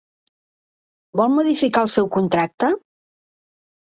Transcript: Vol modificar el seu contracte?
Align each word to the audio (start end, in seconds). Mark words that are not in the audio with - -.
Vol 1.19 1.29
modificar 1.33 1.83
el 1.87 1.91
seu 1.95 2.09
contracte? 2.17 2.71